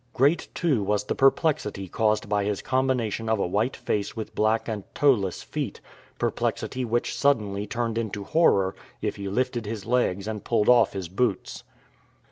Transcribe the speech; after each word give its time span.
Great, 0.13 0.47
too, 0.55 0.81
was 0.83 1.03
the 1.03 1.13
perplexity 1.13 1.87
caused 1.87 2.27
by 2.27 2.43
his 2.43 2.63
combination 2.63 3.29
of 3.29 3.37
a 3.37 3.45
white 3.45 3.77
face 3.77 4.15
with 4.15 4.33
black 4.33 4.67
and 4.67 4.83
toeless 4.95 5.43
feet— 5.43 5.79
perplexity 6.17 6.83
which 6.83 7.15
suddenly 7.15 7.67
turned 7.67 7.99
into 7.99 8.23
horror 8.23 8.73
if 9.03 9.17
he 9.17 9.29
lifted 9.29 9.67
his 9.67 9.85
legs 9.85 10.27
and 10.27 10.43
pulled 10.43 10.69
off 10.69 10.93
his 10.93 11.07
boots. 11.07 11.63